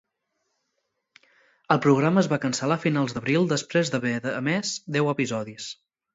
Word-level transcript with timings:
El 1.75 1.81
programa 1.83 2.21
es 2.23 2.29
va 2.31 2.39
cancel·lar 2.47 2.79
a 2.81 2.83
finals 2.87 3.15
d'abril 3.19 3.47
després 3.53 3.93
d'haver 3.93 4.17
emès 4.41 4.75
deu 4.99 5.13
episodis. 5.15 5.71